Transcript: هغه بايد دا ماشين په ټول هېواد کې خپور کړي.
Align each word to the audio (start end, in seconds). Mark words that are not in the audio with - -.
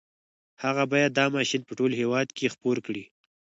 هغه 0.63 0.83
بايد 0.91 1.11
دا 1.19 1.25
ماشين 1.35 1.61
په 1.65 1.73
ټول 1.79 1.91
هېواد 2.01 2.27
کې 2.37 2.51
خپور 2.53 2.77
کړي. 2.85 3.03